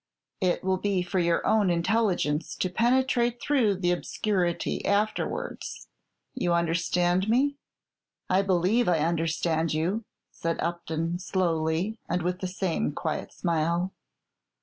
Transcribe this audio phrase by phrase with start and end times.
[0.39, 5.89] It will be for your own intelligence to penetrate through the obscurity afterwards.
[6.33, 7.57] You understand me?"
[8.27, 13.93] "I believe I understand you," said Upton, slowly, and with the same quiet smile.